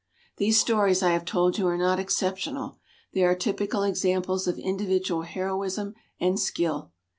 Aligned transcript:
These 0.37 0.59
stories 0.59 1.03
I 1.03 1.11
have 1.11 1.25
told 1.25 1.59
you 1.59 1.67
are 1.67 1.77
not 1.77 1.99
exceptional. 1.99 2.79
They 3.13 3.21
are 3.21 3.35
typical 3.35 3.83
examples 3.83 4.47
of 4.47 4.57
individual 4.57 5.21
heroism 5.21 5.93
and 6.19 6.39
skill. 6.39 6.91